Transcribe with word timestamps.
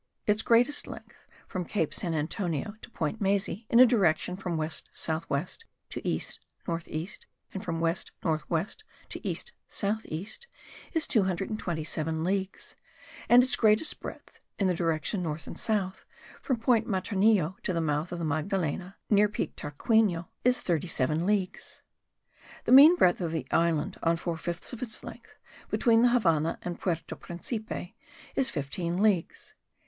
Its 0.25 0.41
greatest 0.41 0.87
length, 0.87 1.27
from 1.47 1.63
Cape 1.63 1.93
San 1.93 2.15
Antonio 2.15 2.73
to 2.81 2.89
Point 2.89 3.21
Maysi 3.21 3.67
(in 3.69 3.79
a 3.79 3.85
direction 3.85 4.35
from 4.35 4.57
west 4.57 4.89
south 4.91 5.29
west 5.29 5.63
to 5.91 6.01
east 6.07 6.39
north 6.67 6.87
east 6.87 7.27
and 7.53 7.63
from 7.63 7.79
west 7.79 8.11
north 8.23 8.49
west 8.49 8.83
to 9.09 9.23
east 9.27 9.51
south 9.67 10.07
east) 10.09 10.47
is 10.93 11.05
227 11.05 12.23
leagues; 12.23 12.75
and 13.29 13.43
its 13.43 13.55
greatest 13.55 13.99
breadth 13.99 14.39
(in 14.57 14.65
the 14.65 14.73
direction 14.73 15.21
north 15.21 15.45
and 15.45 15.59
south), 15.59 16.03
from 16.41 16.57
Point 16.57 16.87
Maternillo 16.87 17.57
to 17.61 17.71
the 17.71 17.79
mouth 17.79 18.11
of 18.11 18.17
the 18.17 18.25
Magdalena, 18.25 18.97
near 19.07 19.29
Peak 19.29 19.55
Tarquino, 19.55 20.29
is 20.43 20.63
37 20.63 21.27
leagues. 21.27 21.83
The 22.63 22.71
mean 22.71 22.95
breadth 22.95 23.21
of 23.21 23.31
the 23.31 23.45
island, 23.51 23.99
on 24.01 24.17
four 24.17 24.37
fifths 24.39 24.73
of 24.73 24.81
its 24.81 25.03
length, 25.03 25.35
between 25.69 26.01
the 26.01 26.09
Havannah 26.09 26.57
and 26.63 26.79
Puerto 26.79 27.15
Principe, 27.15 27.95
is 28.35 28.49
15 28.49 29.03
leagues. 29.03 29.53